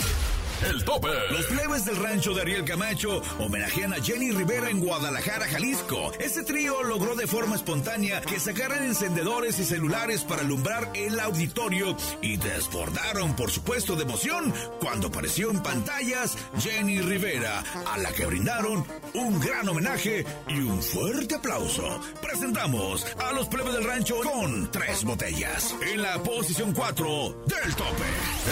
El 0.69 0.85
tope. 0.85 1.09
Los 1.31 1.47
plebes 1.47 1.85
del 1.85 1.97
rancho 1.97 2.35
de 2.35 2.43
Ariel 2.43 2.65
Camacho 2.65 3.21
homenajean 3.39 3.93
a 3.95 4.03
Jenny 4.03 4.31
Rivera 4.31 4.71
en 4.71 4.81
Guadalajara, 4.81 5.49
Jalisco. 5.49 6.13
Este 6.21 6.45
trío 6.45 6.83
logró 6.85 7.17
de 7.17 7.27
forma 7.27 7.57
espontánea 7.57 8.21
que 8.21 8.39
sacaran 8.39 8.85
encendedores 8.85 9.59
y 9.59 9.65
celulares 9.65 10.23
para 10.23 10.43
alumbrar 10.43 10.91
el 10.95 11.19
auditorio 11.19 11.97
y 12.21 12.37
desbordaron, 12.37 13.35
por 13.35 13.51
supuesto, 13.51 13.97
de 13.97 14.05
emoción 14.05 14.53
cuando 14.79 15.09
apareció 15.09 15.51
en 15.51 15.63
pantallas 15.63 16.37
Jenny 16.59 17.01
Rivera, 17.01 17.65
a 17.93 17.99
la 17.99 18.13
que 18.13 18.27
brindaron 18.27 18.87
un 19.15 19.41
gran 19.41 19.69
homenaje 19.69 20.25
y 20.49 20.59
un 20.61 20.81
fuerte 20.83 21.35
aplauso. 21.35 22.01
Presentamos 22.21 23.05
a 23.19 23.33
los 23.33 23.49
plebes 23.49 23.73
del 23.75 23.85
rancho 23.85 24.17
con 24.21 24.71
tres 24.71 25.05
botellas. 25.05 25.75
En 25.93 26.03
la 26.03 26.23
posición 26.23 26.73
4 26.73 27.45
del 27.47 27.75
tope. 27.75 28.05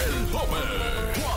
El 0.07 0.25
tope 0.27 1.30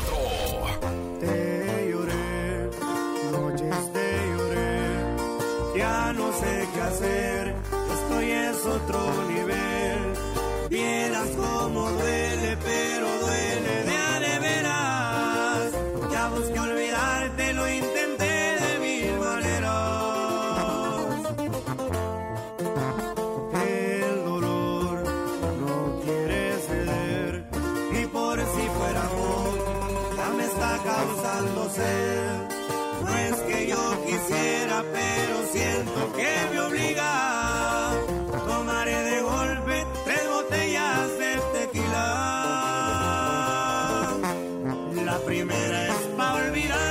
no 6.16 6.32
sé 6.32 6.68
qué 6.74 6.80
hacer, 6.80 7.54
esto 7.94 8.22
ya 8.22 8.50
es 8.50 8.66
otro 8.66 9.00
nivel. 9.28 10.00
Vieras 10.70 11.28
cómo 11.36 11.90
duele, 11.90 12.43
primera 45.24 45.88
es 45.88 46.06
para 46.16 46.48
olvidarme 46.48 46.83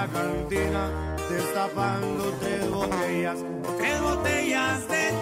la 0.00 0.06
cantina 0.06 1.16
destapando 1.28 2.32
tres 2.40 2.70
botellas, 2.70 3.38
tres 3.76 4.00
botellas 4.00 4.88
de 4.88 5.19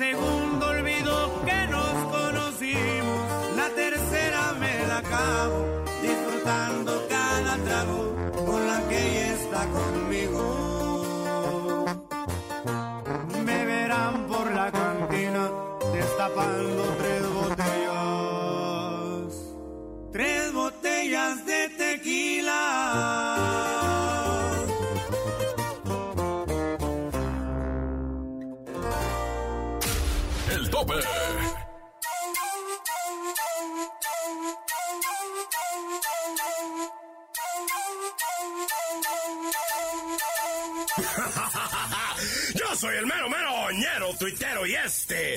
segunda 0.00 0.64
olvido 0.70 1.14
que 1.44 1.66
nos 1.74 1.92
conocimos. 2.16 3.22
La 3.54 3.68
tercera 3.82 4.54
me 4.58 4.74
la 4.88 4.98
acabo 5.04 5.58
disfrutando 6.00 6.90
cada 7.10 7.56
trago 7.66 8.16
con 8.46 8.66
la 8.66 8.78
que 8.88 8.98
ella 9.08 9.34
está 9.34 9.62
conmigo. 9.78 10.42
Me 13.44 13.58
verán 13.66 14.26
por 14.26 14.50
la 14.52 14.72
cantina 14.72 15.50
destapando 15.92 16.82
tres 17.00 17.22
botellas. 17.38 18.00
Tres 20.12 20.52
botellas 20.54 21.44
de 21.44 21.68
tequila. 21.76 23.29
Este, 44.90 45.34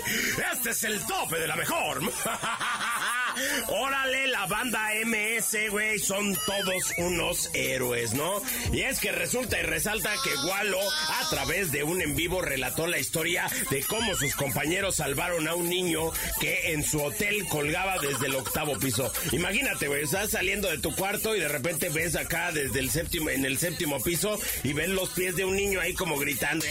este 0.51 0.71
es 0.71 0.83
el 0.83 0.99
tope 1.05 1.37
de 1.37 1.47
la 1.47 1.55
mejor. 1.55 2.01
Órale, 3.67 4.27
la 4.27 4.47
banda 4.47 4.89
MS, 5.05 5.69
güey, 5.69 5.99
son 5.99 6.35
todos 6.45 6.83
unos 6.97 7.49
héroes, 7.53 8.13
¿no? 8.13 8.41
Y 8.71 8.81
es 8.81 8.99
que 8.99 9.11
resulta 9.11 9.59
y 9.59 9.63
resalta 9.63 10.11
que 10.23 10.47
Walo, 10.47 10.79
a 10.81 11.29
través 11.29 11.71
de 11.71 11.83
un 11.83 12.01
en 12.01 12.15
vivo, 12.15 12.41
relató 12.41 12.87
la 12.87 12.97
historia 12.97 13.47
de 13.69 13.83
cómo 13.83 14.15
sus 14.15 14.35
compañeros 14.35 14.95
salvaron 14.95 15.47
a 15.47 15.53
un 15.55 15.69
niño 15.69 16.11
que 16.39 16.73
en 16.73 16.83
su 16.83 17.01
hotel 17.03 17.45
colgaba 17.47 17.99
desde 17.99 18.27
el 18.27 18.35
octavo 18.35 18.77
piso. 18.79 19.11
Imagínate, 19.31 19.87
güey, 19.87 20.03
estás 20.03 20.31
saliendo 20.31 20.69
de 20.69 20.79
tu 20.79 20.95
cuarto 20.95 21.35
y 21.35 21.39
de 21.39 21.47
repente 21.47 21.89
ves 21.89 22.15
acá 22.15 22.51
desde 22.51 22.79
el 22.79 22.89
séptimo, 22.89 23.29
en 23.29 23.45
el 23.45 23.59
séptimo 23.59 24.01
piso 24.01 24.39
y 24.63 24.73
ves 24.73 24.89
los 24.89 25.09
pies 25.09 25.35
de 25.35 25.45
un 25.45 25.55
niño 25.55 25.79
ahí 25.79 25.93
como 25.93 26.17
gritando. 26.17 26.65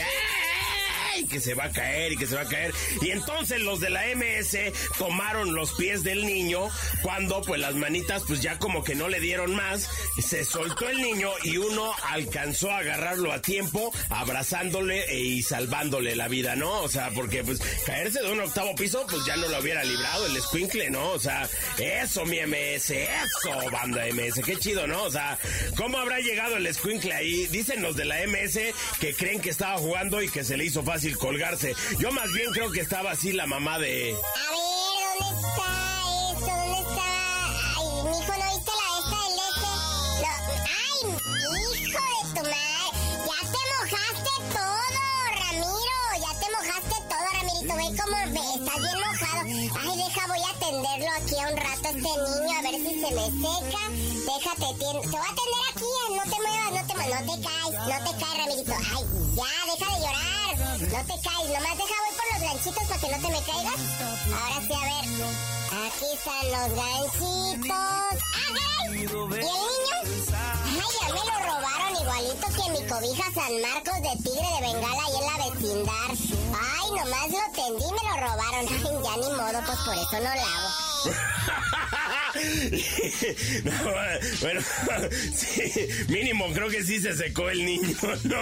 ¡Ay! 1.15 1.25
que 1.25 1.41
se 1.41 1.55
va 1.55 1.65
a 1.65 1.71
caer 1.71 2.13
y 2.13 2.17
que 2.17 2.27
se 2.27 2.35
va 2.35 2.43
a 2.43 2.49
caer. 2.49 2.73
Y 3.01 3.11
entonces 3.11 3.61
los 3.61 3.81
de 3.81 3.91
la 3.91 4.03
MS 4.15 4.57
tomaron 4.99 5.55
los 5.55 5.73
pies 5.73 6.03
del 6.03 6.27
niño 6.27 6.69
cuando 7.03 7.43
pues 7.43 7.61
las 7.61 7.75
manitas 7.75 8.23
pues 8.27 8.43
ya 8.43 8.59
como 8.59 8.85
que 8.85 8.95
no 8.95 9.09
le 9.09 9.21
dieron 9.21 9.55
más. 9.55 9.89
Se 10.23 10.45
soltó 10.45 10.89
el 10.89 11.01
niño 11.01 11.31
y 11.43 11.57
uno 11.57 11.93
alcanzó 12.11 12.71
a 12.71 12.79
agarrarlo 12.79 13.33
a 13.33 13.41
tiempo, 13.41 13.93
abrazándole 14.11 15.05
e- 15.11 15.21
y 15.21 15.43
salvándole 15.43 16.17
la 16.17 16.29
vida, 16.29 16.57
¿no? 16.57 16.81
O 16.83 16.89
sea, 16.89 17.11
porque 17.11 17.45
pues 17.45 17.61
caerse 17.87 18.21
de 18.23 18.31
un 18.33 18.41
octavo 18.41 18.75
piso 18.75 19.07
pues 19.09 19.25
ya 19.27 19.37
no 19.37 19.49
lo 19.49 19.59
hubiera 19.61 19.85
librado 19.85 20.27
el 20.27 20.41
squinkle, 20.41 20.91
¿no? 20.91 21.11
O 21.11 21.19
sea, 21.19 21.49
eso 21.79 22.25
mi 22.27 22.39
MS, 22.41 22.91
eso 22.91 23.71
banda 23.71 24.07
MS, 24.07 24.41
qué 24.45 24.57
chido, 24.57 24.87
¿no? 24.87 25.03
O 25.05 25.11
sea, 25.11 25.39
¿cómo 25.77 25.99
habrá 25.99 26.21
llegado 26.21 26.57
el 26.57 26.73
squinkle 26.75 27.13
ahí? 27.13 27.47
Dicen 27.49 27.83
los 27.83 27.97
de 27.97 28.05
la 28.05 28.17
MS 28.27 28.59
que 29.01 29.15
creen 29.15 29.41
que 29.41 29.51
estaba 29.51 29.79
jugando 29.79 30.23
y 30.23 30.29
que 30.29 30.45
se 30.45 30.57
le 30.57 30.65
hizo 30.65 30.83
fácil 30.83 31.02
fácil 31.03 31.19
colgarse. 31.19 31.75
Yo 31.99 32.13
más 32.13 32.31
bien 32.33 32.53
creo 32.53 32.71
que 32.71 32.79
estaba 32.81 33.11
así 33.11 33.33
la 33.33 33.45
mamá 33.47 33.77
de... 33.81 34.13
A 34.15 34.51
ver, 34.53 35.19
¿dónde 35.19 35.49
está 35.49 35.67
esto? 36.31 36.47
¿Dónde 36.47 36.79
está? 36.79 37.11
Ay, 37.75 37.87
mijo, 38.07 38.33
¿no 38.39 38.47
viste 38.55 38.73
la 38.79 38.87
esta 38.95 39.19
del 39.27 39.39
este? 39.51 39.71
No. 40.23 40.31
Ay, 40.79 40.95
hijo 41.83 42.03
de 42.07 42.23
tu 42.31 42.43
madre. 42.47 42.95
Ya 43.27 43.41
te 43.51 43.61
mojaste 43.75 44.33
todo, 44.55 45.03
Ramiro. 45.43 45.99
Ya 46.23 46.33
te 46.39 46.47
mojaste 46.55 46.97
todo, 47.11 47.25
Ramirito. 47.35 47.73
Ve 47.75 47.87
cómo 47.99 48.17
ve, 48.31 48.43
estás 48.55 48.79
bien 48.79 48.99
mojado. 49.03 49.41
Ay, 49.43 49.95
deja, 49.99 50.23
voy 50.29 50.39
a 50.39 50.51
atenderlo 50.55 51.11
aquí 51.19 51.35
a 51.35 51.49
un 51.51 51.57
rato 51.57 51.87
este 51.89 52.13
niño, 52.15 52.53
a 52.59 52.63
ver 52.63 52.77
si 52.79 52.93
se 53.03 53.11
me 53.11 53.27
seca. 53.43 53.83
Déjate, 54.23 54.69
tien- 54.79 55.03
te 55.03 55.09
voy 55.11 55.27
a 55.27 55.35
atender 55.35 55.63
aquí, 55.67 55.91
no 56.15 56.23
te 56.23 56.39
muevas, 56.39 56.71
no 56.71 56.83
te, 56.87 56.95
no 56.95 57.21
te 57.27 57.37
caes, 57.43 57.75
no 57.91 57.97
te 58.07 58.13
caes, 58.23 58.39
Ramirito. 58.39 58.75
Ay, 58.95 59.03
ya, 59.35 59.51
deja 59.67 59.91
de 59.97 60.01
llorar. 60.01 60.32
No 60.53 60.59
te 60.59 61.17
caes, 61.23 61.49
nomás 61.49 61.77
deja, 61.79 61.97
voy 62.03 62.15
por 62.15 62.27
los 62.31 62.43
ganchitos 62.43 62.85
para 62.85 63.01
que 63.01 63.09
no 63.09 63.17
te 63.17 63.29
me 63.29 63.43
caigas. 63.43 63.81
Ahora 64.37 64.59
sí, 64.67 64.73
a 64.75 64.85
ver. 64.85 65.07
Aquí 65.87 66.07
están 66.13 66.45
los 66.53 66.69
ganchitos. 66.77 68.17
¡Ay! 68.51 68.91
¿Y 68.91 69.05
el 69.05 69.29
niño? 69.31 69.97
Ay, 70.05 70.93
ya 71.01 71.09
me 71.09 71.23
lo 71.25 71.37
robaron 71.47 71.93
igualito 72.03 72.47
que 72.49 72.65
mi 72.71 72.87
cobija 72.87 73.27
San 73.33 73.53
Marcos 73.63 73.99
de 74.03 74.13
Tigre 74.23 74.49
de 74.55 74.61
Bengala 74.61 75.03
ahí 75.05 75.17
en 75.19 75.27
la 75.27 75.37
vecindad. 75.49 76.42
Ay, 76.55 76.91
nomás 76.91 77.29
lo 77.31 77.53
tendí 77.55 77.85
me 77.93 78.11
lo 78.11 78.17
robaron. 78.27 78.63
Ya 79.03 79.17
ni 79.17 79.31
modo, 79.37 79.61
pues 79.67 79.79
por 79.85 79.95
eso 79.95 80.13
no 80.15 80.35
lavo. 80.35 80.69
No, 83.65 83.73
bueno, 84.41 84.61
sí, 85.37 85.73
mínimo 86.09 86.51
creo 86.53 86.69
que 86.69 86.83
sí 86.83 87.01
se 87.01 87.15
secó 87.17 87.49
el 87.51 87.65
niño, 87.65 87.97
¿no? 88.25 88.37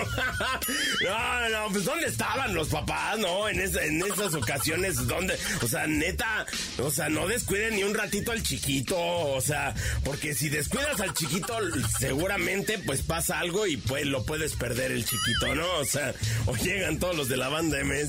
No, 1.50 1.68
pues 1.72 1.84
¿dónde 1.84 2.06
estaban 2.06 2.54
los 2.54 2.68
papás, 2.68 3.18
no? 3.18 3.48
En, 3.48 3.60
esa- 3.60 3.82
en 3.84 4.00
esas 4.02 4.34
ocasiones, 4.34 5.06
¿dónde? 5.06 5.36
O 5.62 5.66
sea, 5.68 5.86
neta, 5.86 6.46
o 6.78 6.90
sea, 6.90 7.08
no 7.08 7.26
descuiden 7.26 7.76
ni 7.76 7.82
un 7.82 7.94
ratito 7.94 8.32
al 8.32 8.42
chiquito, 8.42 8.96
o 8.98 9.40
sea, 9.40 9.74
porque 10.04 10.34
si 10.34 10.48
descuidas 10.48 11.00
al 11.00 11.12
chiquito, 11.12 11.56
seguramente 11.98 12.78
pues 12.78 13.02
pasa 13.02 13.38
algo 13.40 13.66
y 13.66 13.76
pues 13.76 14.06
lo 14.06 14.24
puedes 14.24 14.54
perder 14.54 14.92
el 14.92 15.04
chiquito, 15.04 15.54
¿no? 15.54 15.66
O 15.78 15.84
sea, 15.84 16.14
o 16.46 16.56
llegan 16.56 16.98
todos 16.98 17.16
los 17.16 17.28
de 17.28 17.36
la 17.36 17.48
banda 17.48 17.78
MS, 17.84 17.99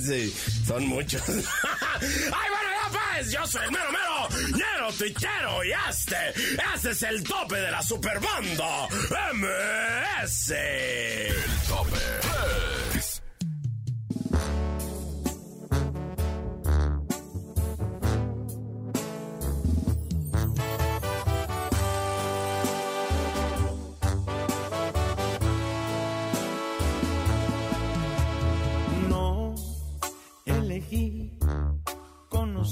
son 0.66 0.88
muchos. 0.88 1.22
¡Ay, 1.30 2.50
bueno, 2.50 2.70
ya 2.84 2.90
pues! 2.92 3.32
Yo 3.32 3.46
soy 3.48 3.70
mero 3.72 3.92
mero, 3.92 4.58
ñero 4.58 4.92
tuitero 4.98 5.64
y 5.64 5.72
este, 5.90 6.18
este 6.74 6.92
es 6.92 7.04
el 7.04 7.24
tope 7.24 7.56
de 7.56 7.72
la 7.72 7.82
superbanda 7.84 8.88
MS. 9.34 10.52
El 10.52 11.36
tope 11.68 12.31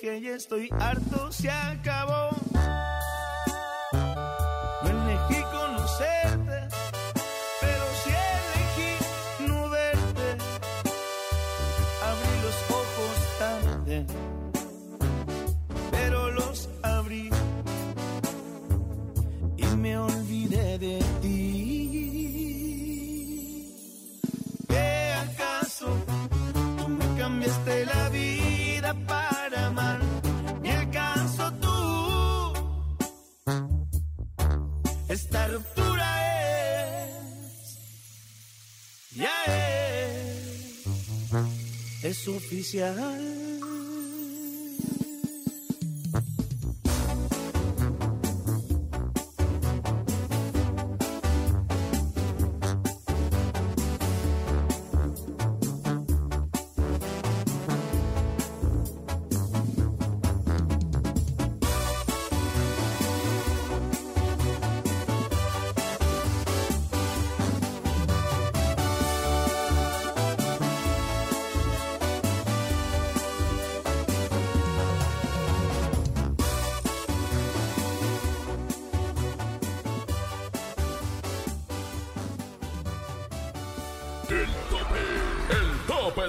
Dije 0.00 0.20
ya 0.20 0.34
estoy 0.34 0.68
harto, 0.78 1.32
se 1.32 1.50
acabó. 1.50 2.45
Es 42.78 43.25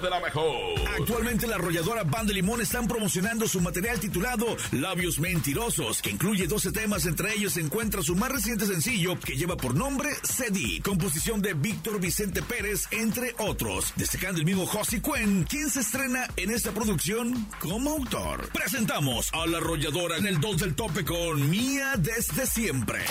de 0.02 0.10
la 0.10 0.20
mejor. 0.20 0.56
Actualmente 1.00 1.48
la 1.48 1.56
arrolladora 1.56 2.04
Banda 2.04 2.34
Limón 2.34 2.62
están 2.62 2.88
promocionando 2.88 3.48
su 3.48 3.62
material 3.62 4.00
titulado 4.00 4.46
Labios 4.72 5.20
Mentirosos, 5.20 6.02
que 6.02 6.12
incluye 6.12 6.48
12 6.48 6.72
temas, 6.72 7.06
entre 7.06 7.34
ellos 7.34 7.54
se 7.54 7.62
encuentra 7.62 8.02
su 8.04 8.16
más 8.16 8.32
reciente 8.32 8.66
sencillo 8.66 9.20
que 9.20 9.36
lleva 9.36 9.58
por 9.58 9.76
nombre 9.76 10.10
CD, 10.24 10.82
composición 10.84 11.42
de 11.42 11.54
Víctor 11.54 12.00
Vicente 12.00 12.42
Pérez, 12.42 12.88
entre 12.92 13.34
otros, 13.40 13.94
destacando 13.96 14.40
el 14.40 14.46
mismo 14.46 14.66
Josie 14.66 15.02
Cuen, 15.02 15.44
quien 15.44 15.70
se 15.70 15.82
estrena 15.82 16.28
en 16.36 16.52
esta 16.52 16.72
producción 16.72 17.48
como 17.60 17.92
autor. 17.92 18.50
Presentamos 18.54 19.32
a 19.34 19.48
la 19.48 19.58
arrolladora 19.58 20.18
en 20.18 20.28
el 20.28 20.40
2 20.40 20.58
del 20.58 20.76
tope 20.76 21.04
con 21.04 21.50
Mía 21.50 21.94
desde 21.98 22.46
siempre. 22.46 23.04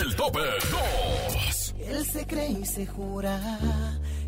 El 0.00 0.14
tope 0.16 0.40
2. 0.40 1.74
Él 1.88 2.04
se 2.04 2.26
cree 2.26 2.50
y 2.50 2.66
se 2.66 2.86
jura 2.86 3.97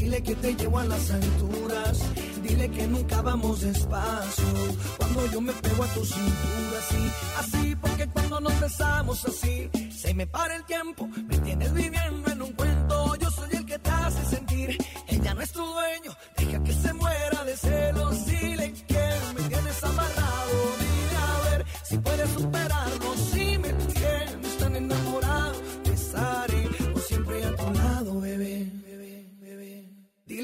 Dile 0.00 0.22
que 0.22 0.34
te 0.34 0.54
llevo 0.54 0.78
a 0.78 0.84
las 0.84 1.10
alturas. 1.10 2.00
Dile 2.42 2.70
que 2.70 2.86
nunca 2.86 3.20
vamos 3.20 3.60
despacio. 3.60 4.44
Cuando 4.96 5.26
yo 5.26 5.40
me 5.42 5.52
pego 5.52 5.84
a 5.84 5.86
tu 5.88 6.02
cintura, 6.06 6.80
sí. 6.88 7.12
Así, 7.38 7.76
porque 7.76 8.06
cuando 8.08 8.40
nos 8.40 8.60
besamos 8.60 9.22
así, 9.26 9.68
se 9.92 10.14
me 10.14 10.26
para 10.26 10.56
el 10.56 10.64
tiempo. 10.64 11.06
Me 11.28 11.36
tienes 11.38 11.74
viviendo 11.74 12.29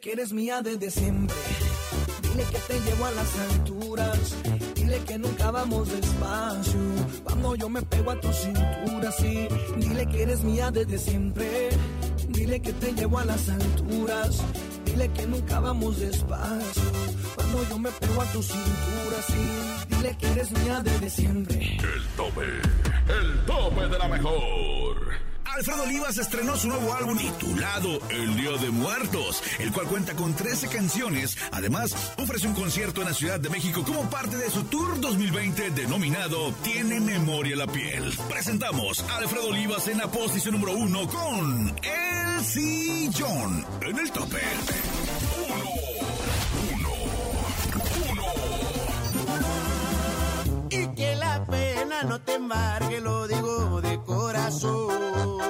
Dile 0.00 0.12
que 0.14 0.22
eres 0.22 0.32
mía 0.32 0.62
desde 0.62 0.90
siempre. 0.90 1.36
Dile 2.22 2.44
que 2.44 2.58
te 2.58 2.80
llevo 2.80 3.04
a 3.04 3.10
las 3.10 3.38
alturas. 3.38 4.36
Dile 4.74 4.98
que 5.04 5.18
nunca 5.18 5.50
vamos 5.50 5.90
despacio. 5.90 6.80
Cuando 7.22 7.54
yo 7.54 7.68
me 7.68 7.82
pego 7.82 8.10
a 8.12 8.18
tu 8.18 8.32
cintura, 8.32 9.12
sí. 9.12 9.46
Dile 9.76 10.06
que 10.06 10.22
eres 10.22 10.42
mía 10.42 10.70
desde 10.70 10.96
siempre. 10.96 11.68
Dile 12.28 12.62
que 12.62 12.72
te 12.72 12.92
llevo 12.94 13.18
a 13.18 13.26
las 13.26 13.46
alturas. 13.50 14.42
Dile 14.86 15.12
que 15.12 15.26
nunca 15.26 15.60
vamos 15.60 16.00
despacio. 16.00 16.92
Cuando 17.34 17.68
yo 17.68 17.78
me 17.78 17.90
pego 17.90 18.22
a 18.22 18.32
tu 18.32 18.42
cintura, 18.42 19.18
sí. 19.26 19.96
Dile 19.96 20.16
que 20.16 20.26
eres 20.28 20.50
mía 20.52 20.80
desde 20.82 21.10
siempre. 21.10 21.76
El 21.76 22.06
tope, 22.16 22.46
el 23.20 23.44
tope 23.44 23.86
de 23.86 23.98
la 23.98 24.08
mejor. 24.08 25.29
Alfredo 25.56 25.82
Olivas 25.82 26.16
estrenó 26.16 26.56
su 26.56 26.68
nuevo 26.68 26.94
álbum 26.94 27.18
titulado 27.18 28.00
El 28.08 28.36
Día 28.36 28.52
de 28.52 28.70
Muertos, 28.70 29.42
el 29.58 29.72
cual 29.72 29.86
cuenta 29.86 30.14
con 30.14 30.34
13 30.34 30.68
canciones. 30.68 31.36
Además, 31.50 31.94
ofrece 32.18 32.46
un 32.46 32.54
concierto 32.54 33.00
en 33.00 33.08
la 33.08 33.14
Ciudad 33.14 33.40
de 33.40 33.50
México 33.50 33.82
como 33.84 34.08
parte 34.08 34.36
de 34.36 34.48
su 34.50 34.62
tour 34.64 35.00
2020 35.00 35.70
denominado 35.70 36.52
Tiene 36.62 37.00
Memoria 37.00 37.56
la 37.56 37.66
Piel. 37.66 38.12
Presentamos 38.28 39.00
a 39.02 39.16
Alfredo 39.16 39.48
Olivas 39.48 39.88
en 39.88 39.98
la 39.98 40.10
posición 40.10 40.54
número 40.54 40.76
uno 40.76 41.06
con 41.08 41.76
El 41.82 42.44
Sillón 42.44 43.66
en 43.82 43.98
el 43.98 44.10
tope. 44.12 44.40
Y 50.70 50.86
que 50.94 51.16
la 51.16 51.44
no 52.06 52.20
te 52.20 52.34
embargue, 52.34 53.00
lo 53.00 53.26
digo 53.26 53.80
de 53.80 54.00
corazón. 54.04 55.49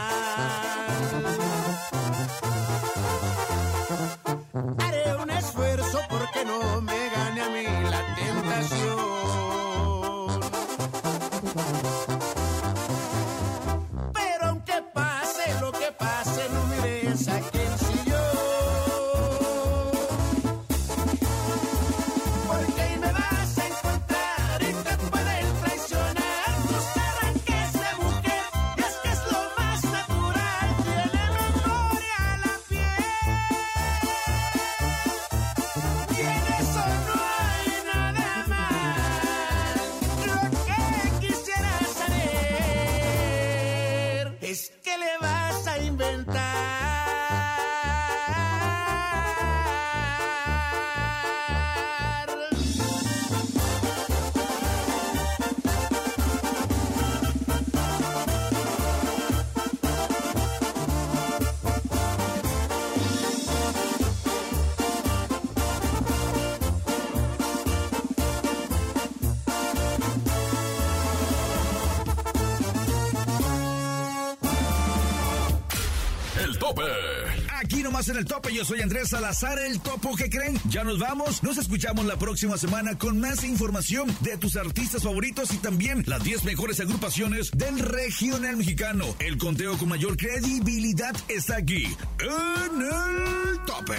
En 78.07 78.17
el 78.17 78.25
tope, 78.25 78.51
yo 78.51 78.65
soy 78.65 78.81
Andrés 78.81 79.09
Salazar, 79.09 79.59
el 79.59 79.79
topo 79.79 80.15
que 80.15 80.27
creen. 80.27 80.59
Ya 80.69 80.83
nos 80.83 80.97
vamos, 80.97 81.43
nos 81.43 81.59
escuchamos 81.59 82.03
la 82.05 82.17
próxima 82.17 82.57
semana 82.57 82.97
con 82.97 83.19
más 83.19 83.43
información 83.43 84.13
de 84.21 84.37
tus 84.37 84.55
artistas 84.55 85.03
favoritos 85.03 85.53
y 85.53 85.57
también 85.57 86.03
las 86.07 86.23
10 86.23 86.43
mejores 86.45 86.79
agrupaciones 86.79 87.51
del 87.51 87.77
regional 87.77 88.57
mexicano. 88.57 89.05
El 89.19 89.37
conteo 89.37 89.77
con 89.77 89.89
mayor 89.89 90.17
credibilidad 90.17 91.15
está 91.27 91.57
aquí, 91.57 91.83
en 92.19 92.81
el 92.81 93.59
tope. 93.67 93.97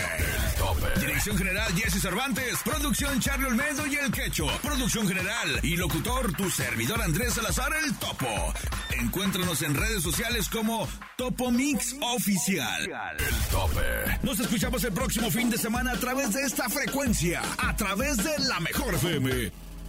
Dirección 0.98 1.38
general 1.38 1.72
Jesse 1.74 2.02
Cervantes, 2.02 2.58
producción 2.64 3.20
Charlie 3.20 3.46
Olmedo 3.46 3.86
y 3.86 3.94
el 3.94 4.10
Quecho, 4.10 4.46
producción 4.62 5.06
general 5.06 5.60
y 5.62 5.76
locutor 5.76 6.32
tu 6.32 6.50
servidor 6.50 7.00
Andrés 7.02 7.34
Salazar, 7.34 7.72
el 7.84 7.94
topo. 7.98 8.52
Encuéntranos 9.00 9.62
en 9.62 9.74
redes 9.74 10.02
sociales 10.02 10.48
como 10.48 10.88
Topo 11.16 11.50
Mix 11.50 11.94
Oficial. 12.00 12.82
El 12.82 13.48
tope. 13.50 13.91
Nos 14.22 14.38
escuchamos 14.40 14.84
el 14.84 14.92
próximo 14.92 15.30
fin 15.30 15.50
de 15.50 15.58
semana 15.58 15.92
a 15.92 15.96
través 15.96 16.32
de 16.32 16.42
esta 16.42 16.68
frecuencia, 16.68 17.42
a 17.58 17.74
través 17.76 18.16
de 18.18 18.38
la 18.48 18.60
mejor 18.60 18.94
FM. 18.94 19.30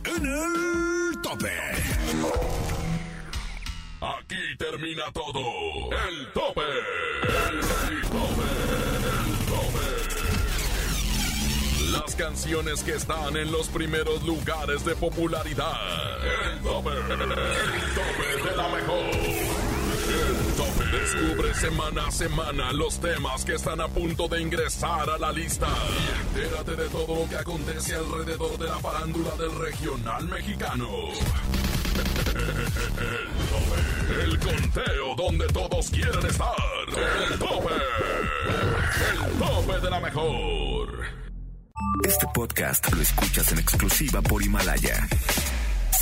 En 0.06 0.26
el 0.26 1.22
tope. 1.22 1.52
Aquí 4.02 4.58
termina 4.58 5.04
todo. 5.14 5.40
El 6.10 6.32
tope. 6.34 6.62
El 6.62 7.62
tope. 7.62 8.44
El 8.74 9.38
tope. 9.48 9.84
Las 11.92 12.16
canciones 12.16 12.84
que 12.84 12.96
están 12.96 13.38
en 13.38 13.52
los 13.52 13.70
primeros 13.70 14.24
lugares 14.24 14.84
de 14.84 14.96
popularidad. 14.96 15.74
El 16.52 16.60
tope. 16.62 16.90
El 16.90 17.08
tope 17.08 18.50
de 18.50 18.58
la 18.58 18.68
mejor. 18.70 19.43
Descubre 20.94 21.54
semana 21.56 22.08
a 22.08 22.12
semana 22.12 22.72
los 22.72 23.00
temas 23.00 23.44
que 23.44 23.56
están 23.56 23.82
a 23.82 23.88
punto 23.88 24.28
de 24.28 24.42
ingresar 24.42 25.10
a 25.10 25.18
la 25.18 25.32
lista. 25.32 25.68
Y 25.68 26.40
entérate 26.40 26.76
de 26.76 26.88
todo 26.90 27.16
lo 27.16 27.28
que 27.28 27.36
acontece 27.36 27.96
alrededor 27.96 28.58
de 28.60 28.66
la 28.66 28.78
farándula 28.78 29.32
del 29.36 29.58
regional 29.58 30.28
mexicano. 30.28 30.88
El 31.96 33.20
tope. 33.50 34.24
El 34.24 34.40
conteo 34.40 35.16
donde 35.16 35.48
todos 35.48 35.90
quieren 35.90 36.26
estar. 36.28 36.54
El 37.32 37.40
tope. 37.40 37.74
El 39.26 39.40
tope 39.40 39.80
de 39.80 39.90
la 39.90 40.00
mejor. 40.00 40.90
Este 42.08 42.28
podcast 42.36 42.94
lo 42.94 43.02
escuchas 43.02 43.52
en 43.52 43.60
exclusiva 43.60 44.22
por 44.22 44.44
Himalaya. 44.44 45.08